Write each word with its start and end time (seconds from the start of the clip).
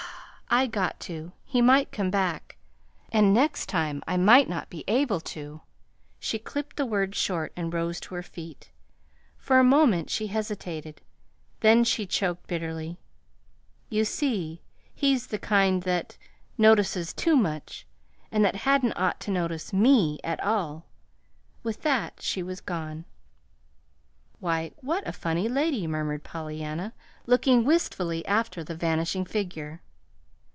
"I 0.53 0.67
got 0.67 0.99
to. 1.07 1.31
He 1.45 1.61
might 1.61 1.93
come 1.93 2.11
back, 2.11 2.57
and 3.09 3.33
next 3.33 3.67
time 3.67 4.03
I 4.05 4.17
might 4.17 4.49
not 4.49 4.69
be 4.69 4.83
able 4.85 5.21
to" 5.21 5.61
She 6.19 6.39
clipped 6.39 6.75
the 6.75 6.85
words 6.85 7.17
short 7.17 7.53
and 7.55 7.73
rose 7.73 8.01
to 8.01 8.15
her 8.15 8.21
feet. 8.21 8.69
For 9.37 9.59
a 9.59 9.63
moment 9.63 10.09
she 10.09 10.27
hesitated, 10.27 10.99
then 11.61 11.85
she 11.85 12.05
choked 12.05 12.47
bitterly: 12.47 12.99
"You 13.89 14.03
see, 14.03 14.61
he's 14.93 15.27
the 15.27 15.39
kind 15.39 15.83
that 15.83 16.17
notices 16.57 17.13
too 17.13 17.37
much, 17.37 17.87
and 18.29 18.43
that 18.43 18.55
hadn't 18.57 18.99
ought 18.99 19.21
to 19.21 19.31
notice 19.31 19.71
ME 19.71 20.19
at 20.21 20.43
all!" 20.43 20.85
With 21.63 21.81
that 21.83 22.21
she 22.21 22.43
was 22.43 22.59
gone. 22.59 23.05
"Why, 24.41 24.73
what 24.81 25.07
a 25.07 25.13
funny 25.13 25.47
lady," 25.47 25.87
murmured 25.87 26.25
Pollyanna, 26.25 26.91
looking 27.25 27.63
wistfully 27.63 28.25
after 28.25 28.65
the 28.65 28.75
vanishing 28.75 29.23
figure. 29.23 29.81